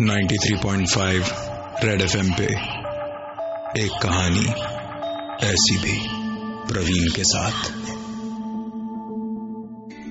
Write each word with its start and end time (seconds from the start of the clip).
93.5 0.00 1.32
red 1.84 2.00
FM 2.00 2.32
पे 2.32 2.44
एक 3.84 3.90
कहानी 4.02 4.46
ऐसी 5.46 5.78
भी 5.78 6.08
प्रवीण 6.72 7.08
के 7.08 7.24
साथ। 7.24 7.70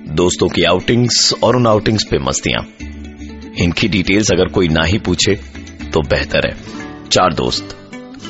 दोस्तों 0.08 0.48
की 0.48 0.62
आउटिंग्स 0.62 1.34
और 1.44 1.56
उन 1.56 1.66
आउटिंग्स 1.66 2.04
पे 2.04 2.18
मस्तियाँ। 2.18 2.66
इनकी 3.58 3.88
डिटेल्स 3.88 4.32
अगर 4.32 4.48
कोई 4.48 4.68
ना 4.68 4.84
ही 4.84 4.98
पूछे 4.98 5.34
तो 5.84 6.02
बेहतर 6.02 6.40
है। 6.46 6.56
चार 7.08 7.34
दोस्त, 7.34 7.76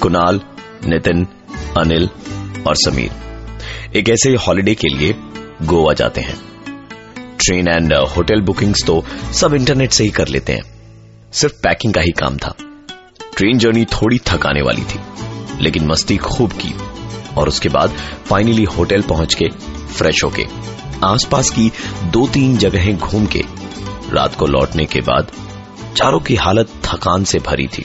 कुणाल, 0.03 0.41
नितिन, 0.85 1.27
अनिल 1.77 2.11
और 2.67 2.75
समीर। 2.77 3.11
एक 3.97 4.09
ऐसे 4.09 4.31
हॉलिडे 4.31 4.75
के 4.75 4.89
लिए 4.89 5.15
गोवा 5.63 5.93
जाते 5.93 6.21
हैं। 6.21 6.60
ट्रेन 7.51 7.69
एंड 7.69 7.93
होटल 7.95 8.41
बुकिंग्स 8.41 8.85
तो 8.87 9.05
सब 9.33 9.55
इंटरनेट 9.55 9.91
से 9.91 10.05
ही 10.05 10.11
कर 10.11 10.29
लेते 10.29 10.53
हैं। 10.53 10.63
सिर्फ़ 11.33 11.55
पैकिंग 11.55 11.95
का 11.95 12.01
ही 12.01 12.11
काम 12.11 12.37
था। 12.37 12.55
ट्रेन 13.37 13.59
जर्नी 13.59 13.85
थोड़ी 13.85 14.19
थकाने 14.19 14.63
वाली 14.63 14.83
थी, 14.83 15.01
लेकिन 15.61 15.87
मस्ती 15.87 16.17
खूब 16.17 16.53
की। 16.53 16.75
और 17.37 17.49
उसके 17.49 17.69
बाद 17.69 17.91
फाइनली 18.27 18.65
होटल 18.65 19.03
पहुँच 19.03 19.35
के 19.35 19.49
फ्रेश 19.95 20.25
होके, 20.25 20.47
आसपास 21.05 21.51
की 21.51 21.73
दो 22.05 22.27
तीन 22.27 22.57
जगहें 22.57 22.97
घूम 22.99 23.27
के, 23.27 23.43
रात 24.13 24.35
को 24.35 24.47
लौटने 24.47 24.85
के 24.85 25.01
बाद 25.01 25.33
चारों 25.97 26.21
की 26.21 26.35
हालत 26.35 26.69
थकान 26.85 27.25
से 27.25 27.39
भरी 27.39 27.67
थी। 27.67 27.85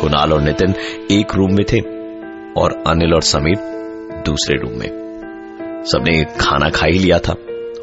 कुणाल 0.00 0.32
और 0.32 0.42
नितिन 0.42 0.74
एक 1.10 1.34
रूम 1.34 1.50
में 1.50 1.64
थे 1.72 1.80
और 2.60 2.84
अनिल 2.86 3.14
और 3.14 3.22
समीर 3.22 3.56
दूसरे 4.26 4.56
रूम 4.62 4.78
में। 4.78 5.84
सबने 5.92 6.24
खाना 6.24 6.70
खा 6.70 6.86
ही 6.86 6.98
लिया 6.98 7.18
था। 7.18 7.34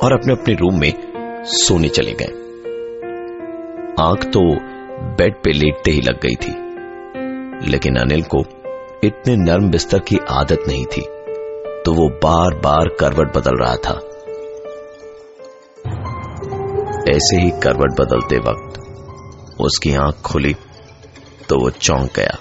और 0.04 0.14
अपने 0.14 0.34
अपने 0.34 0.54
रूम 0.54 0.80
में 0.80 0.94
सोने 1.48 1.90
चले 1.90 2.12
गए। 2.12 2.32
आँख 4.00 4.26
तो 4.28 4.42
बेड 5.14 5.36
पे 5.36 5.52
लेटते 5.54 5.92
ही 5.92 6.02
लग 6.02 6.20
गई 6.22 6.36
थी, 6.36 6.52
लेकिन 7.72 7.96
अनिल 7.96 8.24
को 8.26 8.44
इतने 9.04 9.36
नर्म 9.36 9.70
बिस्तर 9.70 10.00
की 10.00 10.18
आदत 10.32 10.64
नहीं 10.68 10.86
थी 10.88 11.02
तो 11.86 11.94
वो 11.94 12.08
बार 12.24 12.60
बार 12.60 12.88
करवट 13.00 13.36
बदल 13.38 13.58
रहा 13.58 13.76
था। 13.78 14.00
ऐसे 17.10 17.42
ही 17.42 17.50
करवट 17.64 18.00
बदलते 18.00 18.38
वक्त 18.42 18.80
उसकी 19.62 19.94
आँख 19.96 20.22
खुली 20.22 20.54
तो 21.50 21.60
वो 21.60 21.70
चौंक 21.72 22.10
गया। 22.16 22.38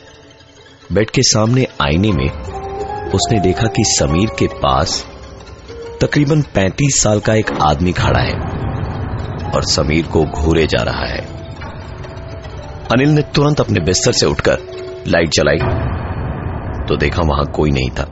बेड 0.93 1.11
के 1.11 1.23
सामने 1.25 1.67
आईने 1.83 2.11
में 2.13 2.29
उसने 3.11 3.39
देखा 3.41 3.67
कि 3.67 3.85
समीर 3.89 4.31
के 4.39 4.47
पास 4.57 5.05
तकरीबन 6.07 6.43
35 6.43 7.03
साल 7.03 7.21
का 7.21 7.35
एक 7.35 7.51
आदमी 7.63 7.93
खड़ा 7.93 8.21
है 8.21 8.35
और 9.51 9.63
समीर 9.65 10.07
को 10.07 10.25
घूरे 10.25 10.67
जा 10.67 10.83
रहा 10.83 11.07
है। 11.07 11.19
अनिल 12.93 13.09
ने 13.09 13.23
तुरंत 13.23 13.61
अपने 13.61 13.81
बिस्तर 13.81 14.13
से 14.13 14.27
उठकर 14.27 14.59
लाइट 15.09 15.29
जलाई। 15.29 15.59
तो 16.89 16.97
देखा 16.97 17.23
वहाँ 17.23 17.47
कोई 17.47 17.71
नहीं 17.71 17.91
था। 17.91 18.03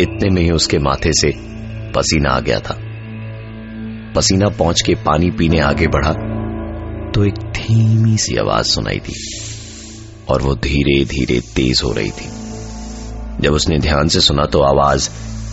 इतने 0.00 0.30
में 0.30 0.42
ही 0.42 0.50
उसके 0.50 0.78
माथे 0.78 1.12
से 1.12 1.32
पसीना 1.92 2.30
आ 2.30 2.40
गया 2.40 2.58
था। 2.58 2.78
पसीना 4.16 4.48
पहुँच 4.48 4.80
के 4.80 4.94
पानी 4.94 5.30
पीने 5.30 5.60
आगे 5.60 5.86
बढ़ा 5.86 6.12
तो 7.10 7.24
एक 7.24 7.34
धीमी 7.34 8.16
सी 8.16 8.36
आवाज़ 8.36 8.66
सुनाई 8.66 8.98
थी 8.98 9.40
और 10.28 10.42
वो 10.42 10.54
धीरे 10.54 11.04
धीरे 11.04 11.40
तेज 11.40 11.80
हो 11.84 11.92
रही 11.92 12.10
थी। 12.10 12.30
जब 13.40 13.52
उसने 13.52 13.78
ध्यान 13.78 14.08
से 14.08 14.20
सुना 14.20 14.42
तो 14.42 14.62
आवाज़ 14.62 15.10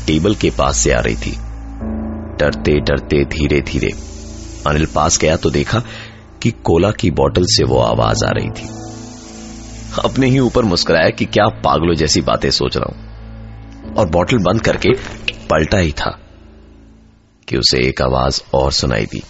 टेबल 0.10 0.36
के 0.36 0.50
पास 0.50 0.78
से 0.78 0.92
आ 0.92 1.00
रही 1.00 1.16
थी। 1.16 1.32
डरते 2.40 2.80
डरते 2.80 3.26
धीरे 3.26 3.62
धीरे 3.62 3.90
अनिल 4.68 4.86
पास 4.86 5.18
गया 5.18 5.36
तो 5.36 5.50
देखा 5.50 5.84
कि 6.42 6.52
कोला 6.52 6.92
की 6.92 7.12
बोतल 7.12 7.44
से 7.46 7.64
वो 7.64 7.80
आवाज़ 7.80 8.26
आ 8.26 8.30
रही 8.30 8.50
थी। 8.50 8.68
अपने 10.04 10.28
ही 10.28 10.40
ऊपर 10.40 10.64
मुस्कुराया 10.64 11.10
कि 11.10 11.26
क्या 11.26 11.48
पागलों 11.48 11.96
जैसी 11.96 12.22
बातें 12.22 12.52
सोच 12.52 12.78
रहा 12.78 12.96
हूँ। 12.96 13.10
और 13.96 14.10
बोतल 14.10 14.38
बंद 14.38 14.62
करके 14.62 14.90
पलटा 15.46 15.78
ही 15.78 15.92
था 15.92 16.20
कि 17.48 17.58
उसे 17.58 17.88
एक 17.88 18.02
आवाज़ 18.02 18.42
और 18.54 18.72
सुनाई 18.72 19.06
दी। 19.06 19.24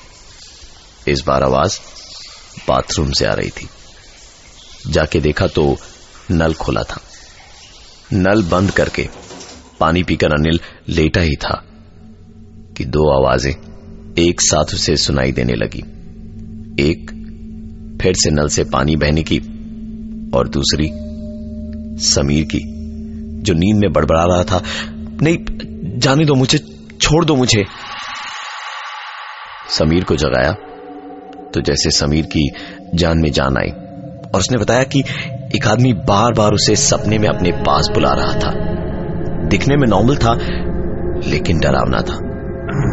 इस 1.08 1.24
बार 1.28 1.44
आवाज़ 1.44 1.80
बाथरूम 2.68 3.12
से 3.12 3.26
आ 3.26 3.34
रही 3.34 3.50
थी। 3.50 3.70
जाके 4.88 5.20
देखा 5.20 5.48
तो 5.48 5.78
नल 6.32 6.54
खुला 6.54 6.84
था। 6.84 7.02
नल 8.14 8.44
बंद 8.44 8.72
करके 8.72 9.10
पानी 9.80 10.04
पीकर 10.04 10.34
अनिल 10.34 10.60
लेटा 10.90 11.22
ही 11.22 11.36
था 11.36 11.64
कि 12.78 12.86
दो 12.86 13.10
आवाज़ें 13.12 13.52
एक 14.20 14.42
साथ 14.42 14.74
उसे 14.74 14.96
सुनाई 14.98 15.32
देने 15.32 15.54
लगी। 15.54 15.80
एक, 16.82 17.12
फिर 18.02 18.14
से 18.14 18.32
नल 18.32 18.48
से 18.48 18.64
पानी 18.64 18.96
बहने 18.96 19.24
की, 19.24 19.38
और 20.34 20.48
दूसरी, 20.48 20.90
समीर 22.06 22.44
की, 22.46 22.60
जो 23.42 23.54
नींद 23.54 23.78
में 23.78 23.92
बड़बड़ा 23.94 24.24
रहा 24.26 24.44
था। 24.44 24.62
नहीं, 25.22 25.38
जाने 26.00 26.26
दो 26.26 26.36
मुझे, 26.36 26.58
छोड़ 27.02 27.26
दो 27.26 27.36
मुझे। 27.36 27.66
समीर 29.70 30.04
को 30.04 30.16
जगाया 30.16 30.52
तो 31.54 31.62
जैसे 31.62 31.92
समीर 31.92 32.26
की 32.26 32.50
जान 32.96 33.18
में 33.18 33.32
जान 33.32 33.58
आई, 33.58 33.70
और 34.30 34.40
उसने 34.40 34.58
बताया 34.58 34.84
कि 34.84 35.00
एक 35.56 35.68
आदमी 35.68 35.94
बार 35.94 36.34
बार 36.34 36.54
उसे 36.54 36.76
सपने 36.76 37.18
में 37.18 37.28
अपने 37.28 37.52
पास 37.52 37.90
बुला 37.94 38.14
रहा 38.14 38.34
था। 38.34 38.69
दिखने 39.50 39.76
में 39.76 39.88
नॉर्मल 39.88 40.16
था 40.16 40.34
लेकिन 41.30 41.60
डरावना 41.60 41.98
था। 41.98 42.30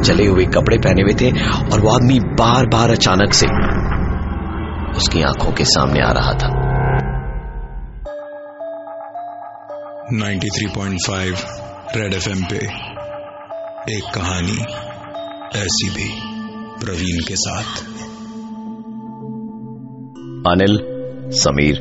जले 0.02 0.26
हुए 0.26 0.44
कपड़े 0.44 0.78
पहने 0.78 1.02
हुए 1.02 1.14
थे 1.14 1.30
और 1.72 1.80
वो 1.80 1.90
आदमी 1.90 2.20
बार 2.20 2.66
बार 2.66 2.90
अचानक 2.90 3.32
से 3.32 3.46
उसकी 4.96 5.22
आँखों 5.22 5.52
के 5.52 5.64
सामने 5.64 6.00
आ 6.00 6.12
रहा 6.12 6.32
था। 6.32 6.66
93.5 10.12 11.46
रेड 11.96 12.14
एफएम 12.14 12.44
पे 12.50 12.56
एक 13.96 14.04
कहानी 14.14 14.58
ऐसी 15.58 15.90
भी 15.90 16.08
प्रवीण 16.84 17.24
के 17.28 17.36
साथ। 17.36 17.80
अनिल 20.52 20.78
समीर 21.30 21.78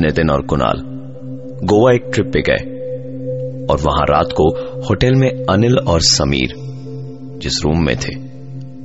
नितिन 0.00 0.30
और 0.30 0.42
कुणाल 0.42 0.82
गोवा 1.64 1.92
एक 1.92 2.10
ट्रिप 2.14 2.26
पे 2.26 2.40
गए। 2.40 2.71
और 3.72 3.80
वहाँ 3.80 4.04
रात 4.10 4.32
को 4.32 4.48
होटल 4.80 5.14
में 5.14 5.30
अनिल 5.50 5.78
और 5.78 6.00
समीर, 6.02 6.54
जिस 7.42 7.60
रूम 7.64 7.84
में 7.84 7.96
थे, 7.96 8.14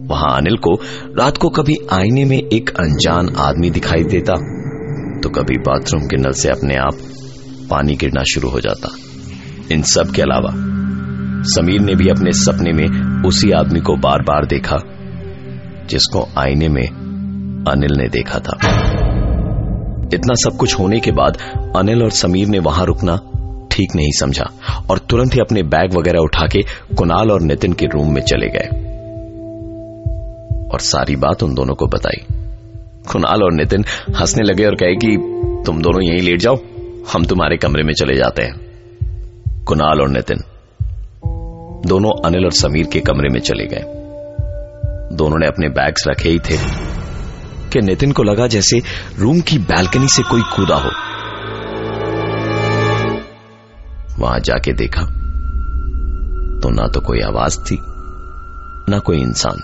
वहाँ 0.07 0.35
अनिल 0.37 0.57
को 0.57 0.73
रात 1.17 1.37
को 1.37 1.49
कभी 1.49 1.75
आईने 1.91 2.25
में 2.25 2.37
एक 2.37 2.69
अनजान 2.79 3.29
आदमी 3.37 3.69
दिखाई 3.69 4.03
देता 4.03 4.33
तो 5.21 5.29
कभी 5.29 5.57
बाथरूम 5.57 6.07
के 6.07 6.17
नल 6.17 6.31
से 6.31 6.49
अपने 6.49 6.75
आप 6.75 6.97
पानी 7.69 7.95
गिरना 7.95 8.23
शुरू 8.23 8.49
हो 8.49 8.59
जाता। 8.59 8.89
इन 9.71 9.81
सब 9.83 10.11
के 10.11 10.21
अलावा, 10.21 10.51
समीर 11.45 11.81
ने 11.81 11.95
भी 11.95 12.09
अपने 12.09 12.31
सपने 12.31 12.73
में 12.73 13.23
उसी 13.27 13.51
आदमी 13.51 13.79
को 13.79 13.95
बार 13.95 14.21
बार 14.21 14.45
देखा, 14.45 14.77
जिसको 15.89 16.27
आईने 16.37 16.67
में 16.69 16.85
अनिल 17.67 17.97
ने 17.97 18.07
देखा 18.09 18.39
था। 18.39 18.57
इतना 20.13 20.33
सब 20.43 20.57
कुछ 20.57 20.79
होने 20.79 20.99
के 20.99 21.11
बाद 21.11 21.37
अनिल 21.75 22.03
और 22.03 22.11
समीर 22.11 22.47
ने 22.47 22.59
वहाँ 22.59 22.85
रुकना 22.85 23.19
ठीक 23.77 23.95
नहीं 23.95 24.11
समझा 24.19 24.53
और 24.89 24.97
तुरंत 24.97 25.33
ही 25.33 25.39
अपने 25.39 25.63
बैग 25.63 25.93
वगैरह 25.93 26.19
उठा 26.19 26.47
के 26.47 26.61
कुणाल 26.95 27.31
और 27.31 27.41
नितिन 27.41 27.73
के 27.73 27.85
रूम 27.85 28.13
में 28.13 28.21
चले 28.21 28.47
गए। 28.47 28.83
और 30.73 30.79
सारी 30.79 31.15
बात 31.15 31.43
उन 31.43 31.53
दोनों 31.53 31.75
को 31.75 31.87
बताई। 31.87 32.25
कुणाल 33.11 33.43
और 33.43 33.53
नितिन 33.53 33.85
हंसने 34.09 34.43
लगे 34.43 34.65
और 34.65 34.75
कहे 34.75 34.95
कि, 34.95 35.17
तुम 35.65 35.81
दोनों 35.81 36.03
यहीं 36.03 36.21
लेट 36.21 36.39
जाओ, 36.39 36.55
हम 37.13 37.25
तुम्हारे 37.25 37.57
कमरे 37.57 37.83
में 37.83 37.93
चले 37.93 38.15
जाते 38.15 38.43
हैं। 38.43 38.55
कुणाल 39.67 40.01
और 40.01 40.09
नितिन 40.09 40.37
दोनों 41.87 42.21
अनिल 42.25 42.45
और 42.45 42.51
समीर 42.51 42.85
के 42.85 42.99
कमरे 42.99 43.29
में 43.29 43.39
चले 43.39 43.65
गए। 43.65 43.83
दोनों 45.15 45.39
ने 45.39 45.47
अपने 45.47 45.69
बैग्स 45.69 46.03
रखे 46.07 46.29
ही 46.29 46.39
थे 46.39 46.57
कि 47.73 47.81
नितिन 47.81 48.11
को 48.11 48.23
लगा 48.23 48.47
जैसे 48.47 48.79
रूम 49.19 49.41
की 49.41 49.57
बैल्कनी 49.57 50.07
से 50.07 50.23
कोई 50.23 50.41
कूदा 50.41 50.75
हो। 50.75 51.06
वहाँ 54.19 54.39
जाके 54.39 54.73
देखा। 54.73 55.01
तो 56.61 56.69
ना 56.69 56.87
तो 56.87 57.01
कोई 57.01 57.21
आवाज़ 57.21 57.59
थी, 57.59 57.77
ना 58.89 58.99
कोई 58.99 59.17
इंसान। 59.17 59.59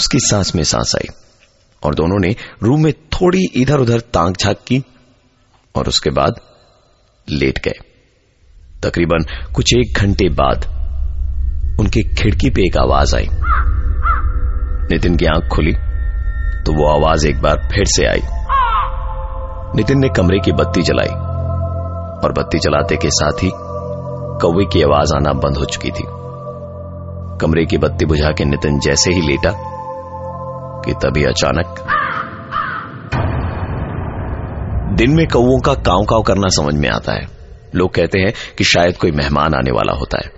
उसकी 0.00 0.18
सांस 0.18 0.54
में 0.54 0.62
सांस 0.62 0.92
आई 0.96 1.08
और 1.82 1.94
दोनों 1.94 2.18
ने 2.20 2.34
रूम 2.62 2.82
में 2.82 2.92
थोड़ी 2.92 3.42
इधर 3.56 3.78
उधर 3.78 4.00
तांग 4.00 4.34
झाँक 4.34 4.58
की 4.66 4.82
और 5.74 5.88
उसके 5.88 6.10
बाद 6.10 6.40
लेट 7.28 7.58
गए। 7.64 7.78
तकरीबन 8.82 9.24
कुछ 9.54 9.74
एक 9.74 9.98
घंटे 9.98 10.28
बाद 10.28 10.64
उनकी 11.80 12.02
खिड़की 12.14 12.50
पे 12.50 12.62
एक 12.62 12.76
आवाज़ 12.76 13.16
आई। 13.16 13.28
नितिन 14.90 15.16
की 15.16 15.26
आँख 15.26 15.48
खुली 15.52 15.72
तो 16.64 16.72
वो 16.72 16.88
आवाज़ 16.90 17.26
एक 17.26 17.40
बार 17.40 17.68
फिर 17.74 17.84
से 17.86 18.06
आई। 18.06 18.20
नितिन 19.76 19.98
ने 19.98 20.08
कमरे 20.08 20.38
की 20.38 20.52
बत्ती 20.52 20.82
जलाई। 20.82 21.33
और 22.24 22.32
बत्ती 22.32 22.58
जलाते 22.58 22.96
के 22.96 23.10
साथ 23.10 23.42
ही 23.42 23.50
कौवे 24.42 24.64
की 24.64 24.82
आवाज़ 24.82 25.14
आना 25.16 25.32
बंद 25.32 25.56
हो 25.56 25.64
चुकी 25.64 25.90
थी। 25.90 26.04
कमरे 27.40 27.66
की 27.66 27.78
बत्ती 27.78 28.04
बुझा 28.04 28.30
के 28.30 28.44
नितिन 28.44 28.78
जैसे 28.78 29.12
ही 29.12 29.20
लेटा 29.20 29.50
कि 30.84 30.92
तभी 30.92 31.24
अचानक 31.24 31.86
दिन 34.98 35.14
में 35.14 35.26
कौओं 35.26 35.60
का 35.60 35.74
काव 35.74 36.02
काव 36.04 36.22
करना 36.22 36.48
समझ 36.48 36.74
में 36.74 36.90
आता 36.90 37.12
है। 37.12 37.28
लोग 37.74 37.94
कहते 37.94 38.18
हैं 38.18 38.32
कि 38.58 38.64
शायद 38.64 38.96
कोई 38.96 39.10
मेहमान 39.10 39.54
आने 39.54 39.70
वाला 39.70 39.92
होता 39.92 40.18
है। 40.24 40.32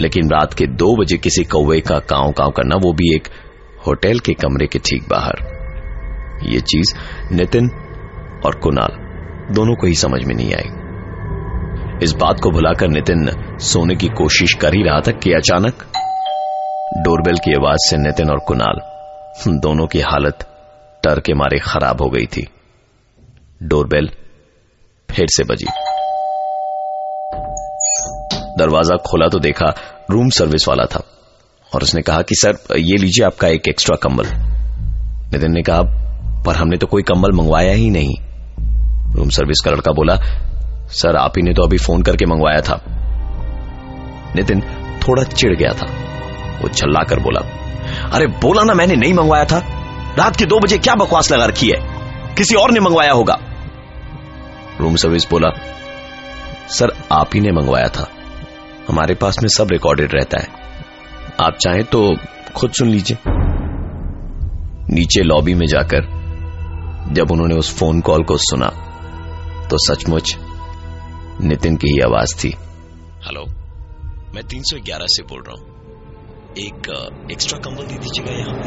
लेकिन 0.00 0.30
रात 0.30 0.54
के 0.54 0.66
दो 0.66 1.02
बजे 1.02 1.16
किसी 1.16 1.44
कौवे 1.44 1.80
का 1.80 1.98
काव 1.98 2.32
काव 2.32 2.50
करना 2.50 2.76
वो 2.76 2.92
भी 2.92 3.14
एक 3.14 3.28
होटल 3.86 4.18
के 4.18 4.32
कमरे 4.32 4.66
के 4.66 4.78
ठीक 4.78 5.08
बाहर। 5.10 5.56
ये 6.42 6.60
चीज़ 6.60 6.94
नितिन 7.34 7.70
और 8.46 8.54
कुणाल 8.54 9.06
दोनों 9.54 9.74
को 9.74 9.86
ही 9.86 9.94
समझ 9.94 10.24
में 10.24 10.34
नहीं 10.34 10.54
आई। 10.54 10.85
इस 12.02 12.12
बात 12.12 12.40
को 12.42 12.50
भुलाकर 12.50 12.88
नितिन 12.88 13.30
सोने 13.58 13.94
की 13.94 14.08
कोशिश 14.08 14.52
कर 14.52 14.74
ही 14.74 14.82
रहा 14.82 15.00
था 15.00 15.10
कि 15.10 15.32
अचानक 15.32 15.74
डोरबेल 16.98 17.36
की 17.36 17.54
आवाज़ 17.54 17.90
से 17.90 17.96
नितिन 17.96 18.30
और 18.30 18.38
कुणाल 18.38 18.80
दोनों 19.58 19.86
की 19.86 20.00
हालत 20.00 20.38
डर 21.04 21.20
के 21.20 21.34
मारे 21.34 21.58
खराब 21.58 22.02
हो 22.02 22.10
गई 22.10 22.26
थी। 22.26 22.48
डोरबेल 23.62 24.10
फिर 25.10 25.26
से 25.30 25.44
बजी। 25.44 25.66
दरवाज़ा 28.58 28.96
खोला 28.96 29.28
तो 29.28 29.38
देखा 29.38 29.74
रूम 30.10 30.28
सर्विस 30.28 30.68
वाला 30.68 30.84
था 30.84 31.02
और 31.74 31.82
उसने 31.82 32.02
कहा 32.02 32.22
कि, 32.22 32.34
सर, 32.34 32.78
ये 32.78 32.96
लीजिए 32.96 33.26
आपका 33.26 33.48
एक 33.48 33.68
एक्स्ट्रा 33.68 33.96
कंबल। 33.96 34.24
नितिन 35.32 35.52
ने 35.52 35.62
कहा, 35.62 35.80
पर 36.46 36.54
हमने 36.54 36.76
तो 36.76 36.86
कोई 36.86 37.02
कंबल 37.02 37.32
मंगवाया 37.32 37.72
ही 37.72 37.90
नहीं। 37.90 38.14
रूम 39.14 39.28
सर्विस 39.28 39.62
का 39.64 39.70
लड़का 39.70 39.92
बोला 39.92 40.42
सर, 40.88 41.16
आप 41.16 41.32
ही 41.36 41.42
ने 41.42 41.52
तो 41.52 41.62
अभी 41.62 41.78
फ़ोन 41.78 42.02
करके 42.02 42.26
मंगवाया 42.26 42.60
था। 42.60 42.84
नितिन 44.36 44.60
थोड़ा 45.08 45.22
चिढ़ 45.22 45.56
गया 45.56 45.72
था। 45.72 45.86
वो 46.62 46.68
छल्ला 46.68 47.04
कर 47.04 47.20
बोला, 47.20 47.40
अरे, 48.12 48.26
बोला 48.26 48.62
ना 48.62 48.74
मैंने, 48.74 48.94
नहीं 48.94 49.14
मंगवाया 49.14 49.44
था। 49.44 49.58
रात 50.18 50.36
के 50.36 50.44
दो 50.44 50.60
बजे 50.60 50.78
क्या 50.78 50.94
बकवास 50.94 51.32
लगा 51.32 51.44
रखी 51.44 51.70
है? 51.70 51.96
किसी 52.34 52.54
और 52.54 52.70
ने 52.70 52.80
मंगवाया 52.80 53.12
होगा? 53.12 53.38
रूम 54.80 54.96
सर्विस 54.96 55.30
बोला, 55.30 55.48
सर, 56.68 56.92
आप 57.12 57.30
ही 57.34 57.40
ने 57.40 57.52
मंगवाया 57.52 57.88
था। 57.88 58.08
हमारे 58.88 59.14
पास 59.14 59.36
में 59.42 59.48
सब 59.48 59.68
रिकॉर्डेड 59.72 60.10
रहता 60.14 60.40
है। 60.40 60.48
आप 61.40 61.52
चाहें 61.52 61.84
तो 61.84 62.16
खुद 62.54 62.70
सुन 62.70 62.88
लीजिए। 62.88 63.18
नीचे 64.90 65.22
लॉबी 65.22 65.54
में 65.54 65.66
जाकर 65.66 66.16
जब 67.12 67.30
उन्होंने 67.30 67.54
उस 67.54 67.78
फ़ोन 67.78 68.00
कॉल 68.00 68.22
को 68.22 68.36
सुना 68.36 68.66
तो 69.70 69.76
सचमुच 69.78 70.38
नितिन 71.40 71.76
की 71.76 71.92
ही 71.92 72.00
आवाज़ 72.00 72.44
थी। 72.44 72.48
हेलो 73.26 73.40
मैं 74.34 74.42
311 74.42 75.06
से 75.06 75.22
बोल 75.22 75.42
रहा 75.48 75.54
हूँ। 75.58 75.76
एक 76.58 76.88
एक्स्ट्रा 77.32 77.58
कंबल 77.58 77.86
दे 77.86 77.94
दीजिएगा 77.94 78.32
यहाँ 78.32 78.60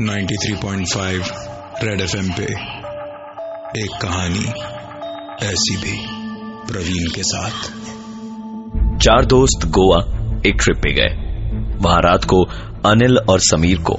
93.5 0.00 1.32
रेड 1.84 2.00
एफएम 2.00 2.32
पे 2.32 2.44
एक 3.84 3.90
कहानी 4.02 4.44
ऐसी 5.46 5.76
भी 5.76 6.06
प्रवीण 6.72 7.10
के 7.14 7.22
साथ। 7.22 7.68
चार 8.98 9.24
दोस्त 9.24 9.66
गोवा 9.66 10.00
एक 10.46 10.56
ट्रिप 10.64 10.76
पे 10.76 10.92
गए। 10.92 11.14
वहाँ 11.78 12.00
रात 12.00 12.24
को 12.24 12.44
अनिल 12.90 13.18
और 13.18 13.40
समीर 13.40 13.78
को 13.78 13.92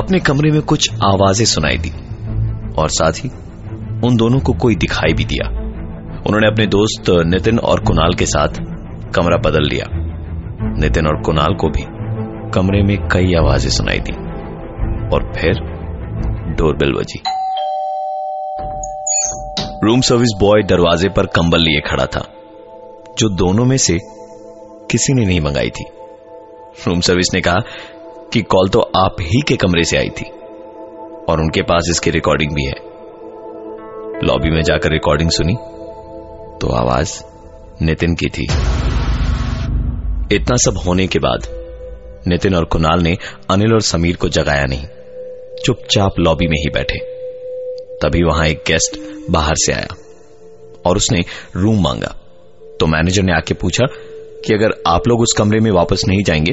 अपने 0.00 0.18
कमरे 0.18 0.50
में 0.50 0.62
कुछ 0.62 0.90
आवाज़ें 0.92 1.46
सुनाई 1.46 1.78
दी। 1.78 1.90
और 2.78 2.88
साथ 2.88 3.12
ही 3.12 3.30
उन 4.04 4.16
दोनों 4.16 4.40
को 4.40 4.52
कोई 4.52 4.74
दिखाई 4.74 5.12
भी 5.12 5.24
दिया। 5.24 5.48
उन्होंने 6.26 6.46
अपने 6.46 6.66
दोस्त 6.66 7.10
नितिन 7.26 7.58
और 7.58 7.80
कुणाल 7.80 8.14
के 8.14 8.26
साथ 8.26 8.60
कमरा 9.14 9.36
बदल 9.40 9.68
लिया। 9.68 9.86
नितिन 10.80 11.06
और 11.06 11.22
कुणाल 11.22 11.54
को 11.54 11.68
भी 11.68 11.84
कमरे 12.54 12.82
में 12.82 12.96
कई 13.08 13.34
आवाज़ें 13.34 13.70
सुनाई 13.70 13.98
दी 13.98 14.12
और 15.08 15.32
फिर 15.36 15.60
डोरबेल 16.54 16.92
बजी। 16.92 17.22
रूम 19.84 20.00
सर्विस 20.00 20.36
बॉय 20.40 20.62
दरवाजे 20.62 21.08
पर 21.08 21.26
कंबल 21.36 21.60
लिए 21.60 21.80
खड़ा 21.80 22.06
था, 22.06 22.24
जो 23.18 23.28
दोनों 23.28 23.64
में 23.64 23.76
से 23.76 23.98
किसी 24.90 25.14
ने 25.14 25.24
नहीं 25.24 25.40
मंगाई 25.40 25.70
थी। 25.70 25.84
रूम 26.86 27.00
सर्विस 27.00 27.34
ने 27.34 27.40
कहा 27.40 27.60
कि 28.32 28.42
कॉल 28.44 28.68
तो 28.68 28.80
आप 28.96 29.16
ही 29.22 29.40
के 29.40 29.56
कमरे 29.56 29.84
से 29.84 29.96
आई 29.96 30.08
थी 30.10 30.30
और 31.28 31.40
उनके 31.40 31.62
पास 31.62 31.88
इसकी 31.90 32.10
रिकॉर्डिंग 32.10 32.54
भी 32.54 32.64
है। 32.64 32.85
लॉबी 34.24 34.50
में 34.50 34.62
जाकर 34.62 34.90
रिकॉर्डिंग 34.90 35.30
सुनी 35.30 35.54
तो 36.60 36.68
आवाज़ 36.74 37.10
नितिन 37.82 38.14
की 38.14 38.28
थी। 38.28 38.44
इतना 40.32 40.56
सब 40.56 40.76
होने 40.76 41.06
के 41.06 41.18
बाद 41.18 41.46
नितिन 42.28 42.54
और 42.54 42.64
कुणाल 42.64 43.02
ने 43.02 43.16
अनिल 43.50 43.72
और 43.72 43.80
समीर 43.82 44.16
को 44.16 44.28
जगाया 44.28 44.64
नहीं, 44.64 44.86
चुपचाप 45.64 46.18
लॉबी 46.18 46.46
में 46.46 46.56
ही 46.56 46.70
बैठे। 46.74 46.98
तभी 47.98 48.22
वहाँ 48.22 48.46
एक 48.46 48.62
गेस्ट 48.66 48.98
बाहर 49.30 49.54
से 49.56 49.72
आया 49.72 49.94
और 50.86 50.96
उसने 50.96 51.20
रूम 51.56 51.82
मांगा। 51.82 52.14
तो 52.80 52.86
मैनेजर 52.86 53.22
ने 53.22 53.32
आके 53.32 53.54
पूछा 53.54 53.86
कि 54.46 54.54
अगर 54.54 54.74
आप 54.86 55.08
लोग 55.08 55.20
उस 55.20 55.34
कमरे 55.38 55.60
में 55.60 55.70
वापस 55.70 56.04
नहीं 56.08 56.22
जाएँगे 56.22 56.52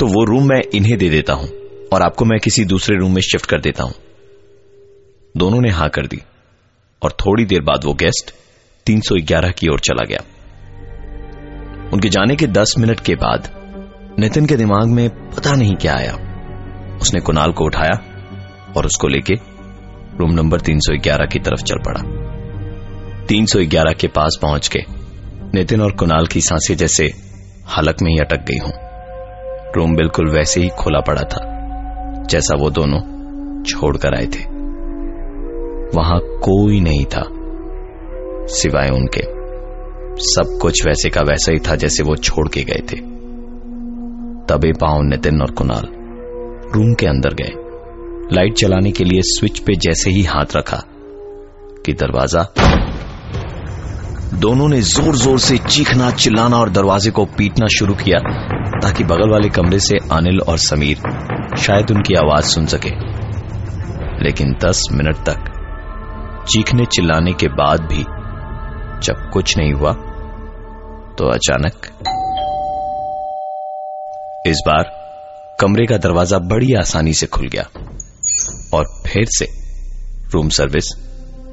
तो 0.00 0.06
वो 0.06 0.24
रूम 0.24 0.48
मैं 0.48 0.60
इन्हें 0.74 0.96
दे 0.98 1.10
देता 1.10 1.32
हूँ 1.32 1.48
और 1.92 2.02
आपको 2.02 2.24
मैं 2.24 2.38
किसी 2.40 2.64
दूसरे 2.64 2.96
रूम 2.96 3.14
में 3.14 3.22
शिफ्ट 3.22 3.46
कर 3.46 3.60
देता 3.60 3.84
हूँ। 3.84 3.94
दोनों 5.34 5.60
ने 5.60 5.70
हाँ 5.70 5.88
कर 5.88 6.06
दी। 6.06 6.20
और 7.02 7.12
थोड़ी 7.12 7.44
देर 7.44 7.60
बाद 7.60 7.84
वो 7.84 7.94
गेस्ट 7.94 8.34
311 8.86 9.50
की 9.50 9.68
ओर 9.68 9.80
चला 9.80 10.04
गया। 10.04 10.20
उनके 11.92 12.08
जाने 12.08 12.36
के 12.36 12.46
10 12.46 12.74
मिनट 12.78 13.00
के 13.00 13.14
बाद 13.14 13.48
नितिन 14.18 14.46
के 14.46 14.56
दिमाग 14.56 14.86
में 14.86 15.08
पता 15.08 15.52
नहीं 15.52 15.76
क्या 15.76 15.94
आया। 15.94 16.14
उसने 17.02 17.20
कुणाल 17.20 17.52
को 17.52 17.64
उठाया 17.64 18.00
और 18.76 18.86
उसको 18.86 19.08
लेके 19.08 19.34
रूम 20.18 20.32
नंबर 20.32 20.60
311 20.60 21.26
की 21.26 21.38
तरफ़ 21.38 21.62
चल 21.62 21.78
पड़ा। 21.78 22.00
311 23.26 23.92
के 23.92 24.08
पास 24.08 24.38
पहुँच 24.42 24.68
के 24.68 24.78
नितिन 25.54 25.80
और 25.80 25.92
कुणाल 25.92 26.26
की 26.26 26.40
साँसें 26.40 26.76
जैसे 26.76 27.04
हलक 27.76 28.02
में 28.02 28.10
ही 28.12 28.18
अटक 28.18 28.44
गई 28.50 28.58
हूँ। 28.58 28.72
रूम 29.76 29.96
बिल्कुल 29.96 30.30
वैसे 30.30 30.60
ही 30.60 30.68
खुला 30.68 31.00
पड़ा 31.00 31.22
था, 31.22 31.40
जैसा 32.30 32.54
वो 32.54 32.70
दोनों 32.70 33.00
छोड़कर 33.62 34.14
आए 34.14 34.26
थे। 34.26 34.55
वहाँ 35.94 36.18
कोई 36.44 36.80
नहीं 36.80 37.04
था, 37.04 37.22
सिवाय 38.54 38.90
उनके। 38.90 39.22
सब 40.24 40.58
कुछ 40.62 40.86
वैसे 40.86 41.10
का 41.10 41.20
वैसा 41.20 41.52
ही 41.52 41.58
था 41.58 41.74
जैसे 41.76 42.02
वो 42.02 42.16
छोड़ 42.16 42.48
के 42.48 42.62
गए 42.64 42.82
थे। 42.90 42.96
तबे 44.48 44.72
पाँव 44.72 45.02
नितिन 45.02 45.40
और 45.42 45.50
कुणाल 45.50 45.86
रूम 46.74 46.94
के 46.94 47.06
अंदर 47.06 47.34
गए। 47.34 47.52
लाइट 48.32 48.54
चलाने 48.54 48.90
के 48.92 49.04
लिए 49.04 49.20
स्विच 49.24 49.58
पे 49.58 49.74
जैसे 49.76 50.10
ही 50.10 50.22
हाथ 50.24 50.56
रखा 50.56 50.82
कि 51.86 51.92
दरवाज़ा। 51.92 52.42
दोनों 54.34 54.68
ने 54.68 54.80
ज़ोर 54.82 55.16
ज़ोर 55.16 55.38
से 55.38 55.56
चीखना, 55.58 56.10
चिल्लाना 56.10 56.56
और 56.56 56.70
दरवाजे 56.70 57.10
को 57.10 57.24
पीटना 57.38 57.66
शुरू 57.68 57.94
किया 57.94 58.18
ताकि 58.80 59.04
बगल 59.04 59.30
वाले 59.30 59.48
कमरे 59.48 59.78
से 59.78 59.98
अनिल 60.12 60.40
और 60.40 60.58
समीर 60.58 60.96
शायद 61.58 61.90
उनकी 61.90 62.14
आवाज़ 62.14 62.44
सुन 62.44 62.66
सके। 62.66 62.90
लेकिन 64.24 64.52
दस 64.64 64.82
मिनट 64.92 65.16
तक 65.28 65.52
चीखने 66.48 66.84
चिल्लाने 66.86 67.32
के 67.32 67.48
बाद 67.50 67.80
भी 67.82 68.02
जब 69.06 69.30
कुछ 69.32 69.56
नहीं 69.58 69.72
हुआ 69.72 69.92
तो 71.18 71.30
अचानक 71.32 71.86
इस 74.46 74.62
बार 74.66 74.90
कमरे 75.60 75.86
का 75.86 75.96
दरवाज़ा 75.98 76.38
बड़ी 76.48 76.72
आसानी 76.74 77.12
से 77.12 77.26
खुल 77.26 77.48
गया 77.48 77.62
और 78.74 78.84
फिर 79.06 79.24
से 79.28 79.46
रूम 80.34 80.48
सर्विस 80.48 80.92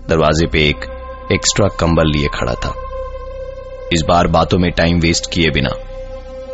दरवाजे 0.09 0.47
पे 0.47 0.67
एक 0.69 0.85
एक्स्ट्रा 1.31 1.67
कंबल 1.79 2.11
लिए 2.11 2.27
खड़ा 2.33 2.53
था। 2.55 2.73
इस 3.93 4.03
बार 4.07 4.27
बातों 4.27 4.57
में 4.59 4.71
टाइम 4.71 4.99
वेस्ट 4.99 5.31
किए 5.33 5.49
बिना 5.49 5.69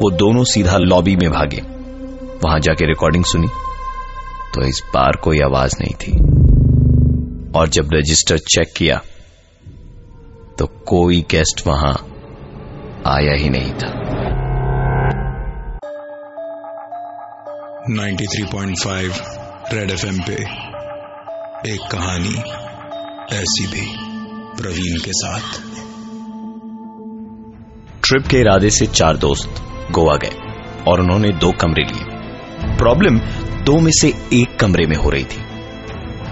वो 0.01 0.09
दोनों 0.17 0.43
सीधा 0.43 0.77
लॉबी 0.77 1.15
में 1.15 1.29
भागे। 1.31 1.61
वहाँ 2.45 2.59
जाके 2.59 2.85
रिकॉर्डिंग 2.85 3.25
सुनी 3.25 3.47
तो 4.53 4.65
इस 4.67 4.83
बार 4.93 5.19
कोई 5.23 5.39
आवाज़ 5.39 5.75
नहीं 5.81 5.93
थी। 5.95 6.11
और 7.55 7.67
जब 7.67 7.89
रजिस्टर 7.93 8.37
चेक 8.37 8.73
किया 8.77 9.01
तो 10.59 10.65
कोई 10.65 11.25
गेस्ट 11.31 11.67
वहाँ 11.67 11.93
आया 13.07 13.33
ही 13.33 13.49
नहीं 13.49 13.73
था। 13.73 13.99
93.5 17.89 19.21
रेड 19.73 19.91
एफएम 19.91 20.19
पे 20.19 20.33
एक 21.73 21.79
कहानी 21.91 22.35
ऐसी 23.35 23.67
भी 23.67 23.95
प्रवीण 24.61 24.99
के 24.99 25.11
साथ। 25.13 25.59
ट्रिप 28.03 28.27
के 28.27 28.37
इरादे 28.37 28.69
से 28.69 28.85
चार 28.85 29.17
दोस्त 29.17 29.55
गोवा 29.91 30.15
गए 30.15 30.35
और 30.87 30.99
उन्होंने 30.99 31.29
दो 31.29 31.51
कमरे 31.51 31.83
लिए। 31.83 32.19
प्रॉब्लम 32.77 33.19
दो 33.63 33.79
में 33.79 33.91
से 33.91 34.07
एक 34.33 34.59
कमरे 34.59 34.85
में 34.87 34.95
हो 34.95 35.09
रही 35.09 35.23
थी। 35.23 35.48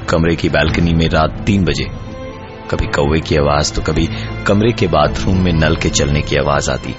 कमरे 0.10 0.36
की 0.36 0.50
बालकनी 0.50 0.94
में 0.94 1.10
रात 1.10 1.44
तीन 1.46 1.64
बजे। 1.64 1.84
कभी 2.72 2.86
कौवे 2.86 3.20
की 3.20 3.36
आवाज़ 3.36 3.74
तो 3.74 3.82
कभी 3.82 4.10
कमरे 4.48 4.72
के 4.72 4.88
बाथरूम 4.88 5.44
में 5.44 5.54
नल 5.54 5.76
के 5.76 5.90
चलने 5.90 6.22
की 6.22 6.36
आवाज़ 6.36 6.72
आती। 6.72 6.96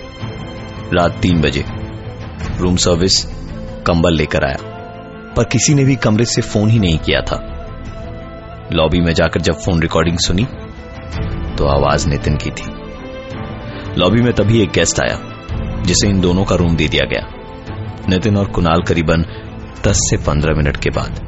रात 0.95 1.19
तीन 1.19 1.41
बजे। 1.41 1.65
रूम 2.59 2.77
सर्विस 2.77 3.25
कंबल 3.87 4.15
लेकर 4.15 4.45
आया। 4.45 4.57
पर 5.37 5.45
किसी 5.45 5.75
ने 5.75 5.85
भी 5.85 5.97
कमरे 5.97 6.25
से 6.25 6.43
फ़ोन 6.43 6.69
ही 6.69 6.79
नहीं 6.79 6.99
किया 6.99 7.21
था। 7.21 7.37
लॉबी 8.73 9.01
में 9.01 9.13
जाकर 9.13 9.41
जब 9.41 9.55
फ़ोन 9.55 9.81
रिकॉर्डिंग 9.81 10.19
सुनी 10.19 10.45
तो 11.57 11.67
आवाज़ 11.67 12.09
नितिन 12.09 12.37
की 12.37 12.51
थी। 12.51 12.73
लॉबी 13.99 14.23
में 14.23 14.33
तभी 14.33 14.63
एक 14.63 14.71
गेस्ट 14.71 15.01
आया, 15.01 15.21
जिसे 15.83 16.09
इन 16.09 16.21
दोनों 16.21 16.45
का 16.45 16.55
रूम 16.55 16.77
दे 16.77 16.89
दिया 16.89 17.05
गया। 17.05 17.27
नितिन 18.09 18.37
और 18.37 18.47
कुणाल 18.47 18.83
करीबन 18.83 19.23
10 19.85 19.97
से 19.97 20.17
15 20.17 20.55
मिनट 20.55 20.77
के 20.77 20.91
बाद। 20.91 21.28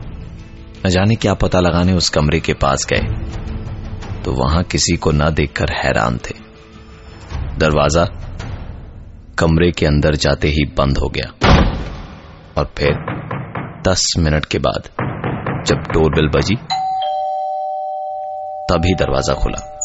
न 0.86 0.90
जाने 0.90 1.14
क्या 1.14 1.34
पता 1.34 1.60
लगाने 1.60 1.92
उस 1.92 2.08
कमरे 2.08 2.40
के 2.40 2.54
पास 2.54 2.86
गए। 2.92 3.00
तो 4.22 4.32
वहाँ 4.32 4.62
किसी 4.62 4.96
को 4.96 5.12
न 5.12 5.30
देखकर 5.34 5.72
हैरान 5.72 6.18
थे। 6.18 6.34
दरवाज़ा 7.58 8.04
कमरे 9.38 9.70
के 9.70 9.86
अंदर 9.86 10.14
जाते 10.14 10.48
ही 10.48 10.64
बंद 10.64 10.98
हो 10.98 11.08
गया। 11.08 11.32
और 12.58 12.72
फिर 12.78 12.92
दस 13.88 14.14
मिनट 14.18 14.44
के 14.44 14.58
बाद 14.58 14.82
जब 15.66 15.76
डोरबेल 15.76 16.28
बजी, 16.28 16.54
तभी 18.70 18.94
दरवाज़ा 18.94 19.34
खुला। 19.34 19.78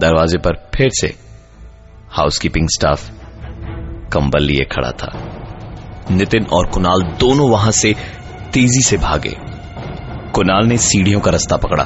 दरवाजे 0.00 0.38
पर 0.38 0.70
फिर 0.74 0.90
से 1.00 1.14
हाउसकीपिंग 2.10 2.68
स्टाफ 2.68 3.10
कंबल 4.12 4.42
लिए 4.42 4.64
खड़ा 4.64 4.90
था। 4.90 5.12
नितिन 6.10 6.44
और 6.44 6.66
कुणाल 6.66 7.02
दोनों 7.02 7.50
वहाँ 7.50 7.70
से 7.70 7.94
तेज़ी 8.52 8.82
से 8.82 8.96
भागे। 8.96 9.47
कुणाल 10.38 10.66
ने 10.66 10.76
सीढ़ियों 10.76 11.20
का 11.20 11.30
रास्ता 11.30 11.56
पकड़ा 11.56 11.84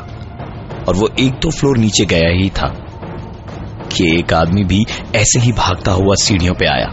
और 0.89 0.97
वो 0.97 1.09
एक 1.21 1.33
दो 1.33 1.51
फ्लोर 1.51 1.79
नीचे 1.79 2.05
गया 2.05 2.29
ही 2.29 2.51
था 2.51 2.69
कि 3.93 4.19
एक 4.19 4.33
आदमी 4.33 4.65
भी 4.65 4.85
ऐसे 5.15 5.41
ही 5.41 5.53
भागता 5.53 5.93
हुआ 5.93 6.15
सीढ़ियों 6.15 6.55
पे 6.55 6.67
आया। 6.67 6.87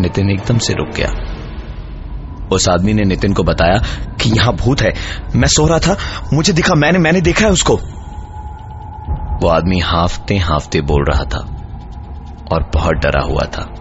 नितिन 0.00 0.30
एकदम 0.30 0.58
से 0.58 0.72
रुक 0.72 0.88
गया। 0.88 1.12
उस 2.52 2.68
आदमी 2.68 2.94
ने 2.94 3.02
नितिन 3.02 3.32
को 3.32 3.42
बताया 3.42 3.78
कि 4.14 4.30
यहाँ 4.30 4.52
भूत 4.52 4.80
है। 4.80 4.94
मैं 5.36 5.48
सो 5.48 5.66
रहा 5.66 5.78
था। 5.78 5.96
मुझे 6.32 6.52
दिखा। 6.52 6.74
मैंने 6.74 6.98
मैंने 6.98 7.20
देखा 7.20 7.44
है 7.44 7.50
उसको। 7.50 7.76
वो 9.42 9.48
आदमी 9.48 9.78
हाफते 9.78 10.36
हाफते 10.36 10.80
बोल 10.80 11.04
रहा 11.12 11.24
था 11.24 11.38
और 12.52 12.70
बहुत 12.74 12.94
डरा 12.94 13.22
हुआ 13.22 13.42
था। 13.42 13.74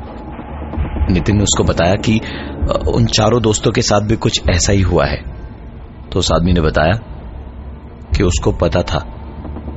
नितिन 1.12 1.38
ने 1.38 1.44
उसको 1.44 1.64
बताया 1.64 1.96
कि, 1.96 2.22
उन 2.94 3.06
चारों 3.06 3.42
दोस्तों 3.42 3.72
के 3.72 3.82
साथ 3.82 4.02
भी 4.02 4.16
कुछ 4.16 4.42
ऐसा 4.50 4.74
ही 4.74 4.82
हुआ 4.82 5.06
है। 5.06 5.35
तो 6.16 6.20
उस 6.20 6.32
आदमी 6.32 6.54
ने 6.54 6.62
बताया 6.62 6.94
कि 8.18 8.24
उसको 8.24 8.52
पता 8.52 8.82
था 8.82 9.00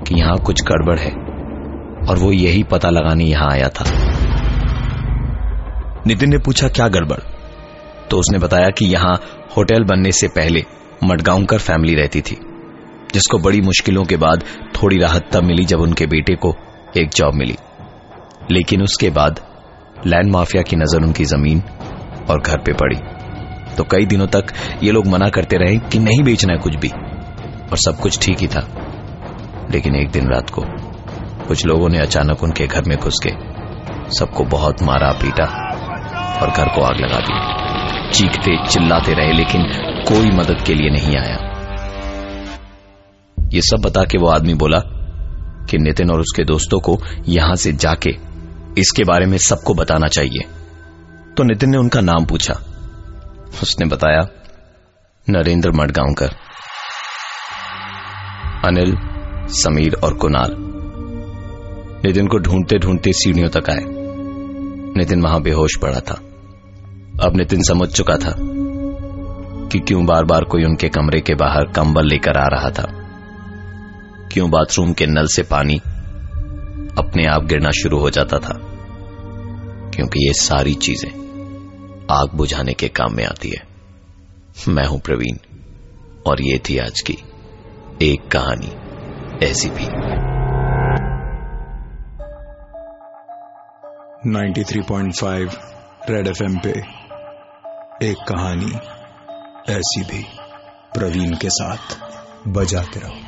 कि 0.09 0.15
यहाँ 0.15 0.37
कुछ 0.39 0.63
गड़बड़ 0.63 0.99
है 0.99 1.11
और 2.09 2.19
वो 2.19 2.31
यही 2.33 2.63
पता 2.63 2.91
लगाने 2.91 3.25
यहाँ 3.25 3.51
आया 3.51 3.69
था। 3.69 3.85
नितिन 6.07 6.31
ने 6.31 6.39
पूछा, 6.39 6.69
क्या 6.69 6.89
गड़बड़? 6.89 7.19
तो 8.11 8.19
उसने 8.19 8.39
बताया 8.39 8.69
कि 8.69 8.87
यहाँ 8.87 9.15
होटल 9.57 9.85
बनने 9.85 10.13
से 10.13 10.29
पहले 10.29 10.65
मडगांवकर 11.05 11.59
फैमिली 11.59 11.95
रहती 11.95 12.21
थी, 12.21 12.39
जिसको 13.15 13.39
बड़ी 13.39 13.61
मुश्किलों 13.61 14.05
के 14.05 14.17
बाद 14.17 14.45
थोड़ी 14.77 14.99
राहत 14.99 15.31
तब 15.33 15.45
मिली 15.45 15.65
जब 15.65 15.81
उनके 15.81 16.07
बेटे 16.07 16.35
को 16.37 16.55
एक 16.97 17.09
जॉब 17.17 17.35
मिली। 17.35 17.57
लेकिन 18.51 18.83
उसके 18.83 19.11
बाद 19.11 19.41
लैंड 20.07 20.33
माफिया 20.33 20.63
की 20.63 20.77
नज़र 20.77 21.03
उनकी 21.03 21.25
ज़मीन 21.25 21.63
और 22.31 22.43
घर 22.43 22.59
पे 22.59 22.73
पड़ी। 22.73 22.97
तो 23.79 23.85
कई 23.85 24.07
दिनों 24.07 24.27
तक 24.27 24.47
ये 24.83 24.93
लोग 24.93 25.07
मना 25.07 25.29
करते 25.29 25.57
रहे 25.57 25.77
कि 25.77 25.99
नहीं 25.99 26.23
बेचना 26.23 26.53
है 26.53 26.59
कुछ 26.59 26.75
भी। 26.75 26.89
और 27.71 27.77
सब 27.77 27.99
कुछ 28.03 28.27
ठीक 28.27 28.39
ही 28.39 28.47
था। 28.47 28.85
लेकिन 29.71 29.95
एक 29.95 30.11
दिन 30.11 30.29
रात 30.29 30.51
को 30.51 30.63
कुछ 31.49 31.67
लोगों 31.67 31.89
ने 31.89 31.99
अचानक 31.99 32.43
उनके 32.43 32.67
घर 32.67 32.85
में 32.85 32.99
घुस 32.99 33.15
के 33.27 33.31
सबको 34.19 34.45
बहुत 34.45 34.83
मारा, 34.83 35.13
पीटा 35.13 35.45
और 36.43 36.51
घर 36.51 36.69
को 36.69 36.81
आग 36.81 37.01
लगा 37.01 37.19
दी। 37.19 37.59
चीखते, 38.13 38.67
चिल्लाते 38.67 39.13
रहे, 39.13 39.33
लेकिन 39.33 39.63
कोई 40.09 40.31
मदद 40.31 40.63
के 40.67 40.75
लिए 40.75 40.91
नहीं 40.91 41.17
आया। 41.17 41.49
ये 43.53 43.61
सब 43.61 43.83
बता 43.85 44.03
के 44.03 44.19
वो 44.19 44.29
आदमी 44.29 44.55
बोला 44.55 44.79
कि 45.71 45.79
नितिन 45.79 46.11
और 46.11 46.21
उसके 46.21 46.45
दोस्तों 46.45 46.81
को 46.81 46.99
यहाँ 47.29 47.57
से 47.57 47.73
जाके 47.73 48.11
इसके 48.79 49.05
बारे 49.05 49.27
में 49.27 49.39
सबको 49.39 49.75
बताना 49.75 50.07
चाहिए। 50.07 50.45
तो 51.37 51.45
नितिन 51.45 51.71
ने 51.71 51.79
उनका 51.79 52.01
नाम 52.01 52.25
पूछा। 52.25 52.68
उसने 53.63 53.87
बताया, 53.87 54.29
नरेंद्र 55.31 55.73
मडगांवकर, 55.73 56.29
अनिल, 58.65 58.97
समीर 59.49 59.95
और 59.95 60.15
कुणाल। 60.15 60.57
नितिन 62.05 62.27
को 62.27 62.39
ढूंढते 62.39 62.79
ढूंढते 62.79 63.13
सीढ़ियों 63.13 63.49
तक 63.49 63.71
आए। 63.71 63.85
नितिन 64.97 65.23
वहाँ 65.23 65.43
बेहोश 65.43 65.71
पड़ा 65.83 66.01
था। 66.01 66.15
अब 67.27 67.33
नितिन 67.37 67.63
समझ 67.63 67.89
चुका 67.89 68.17
था 68.17 68.35
कि 69.69 69.79
क्यों 69.79 70.07
बार 70.07 70.25
बार 70.25 70.45
कोई 70.45 70.65
उनके 70.65 70.89
कमरे 70.89 71.21
के 71.21 71.35
बाहर 71.35 71.65
कंबल 71.65 72.07
लेकर 72.07 72.37
आ 72.37 72.47
रहा 72.47 72.71
था। 72.71 72.87
क्यों 74.33 74.51
बाथरूम 74.51 74.93
के 74.93 75.07
नल 75.07 75.27
से 75.27 75.43
पानी 75.43 75.79
अपने 76.99 77.27
आप 77.27 77.45
गिरना 77.45 77.71
शुरू 77.71 77.99
हो 77.99 78.11
जाता 78.11 78.39
था। 78.39 78.55
क्योंकि 79.97 80.27
ये 80.27 80.33
सारी 80.33 80.75
चीज़ें 80.75 81.28
आग 82.11 82.31
बुझाने 82.35 82.73
के 82.73 82.89
काम 82.89 83.15
में 83.15 83.25
आती 83.25 83.51
है। 83.51 83.69
मैं 84.69 84.87
हूँ 84.87 85.01
प्रवीण, 85.01 85.37
और 86.27 86.43
ये 86.43 86.59
थी 86.59 86.79
आज 86.79 87.01
की 87.01 87.19
एक 88.03 88.29
कहानी 88.29 88.73
ऐसी 89.47 89.71
भी। 89.71 89.85
93.5 94.31 95.59
रेड 96.11 96.27
एफएम 96.27 96.59
पे 96.59 96.71
एक 98.03 98.17
कहानी 98.29 98.73
ऐसी 99.73 100.01
भी 100.01 100.27
प्रवीण 100.95 101.37
के 101.37 101.49
साथ 101.51 101.99
बजाते 102.49 103.01
रहो। 103.01 103.28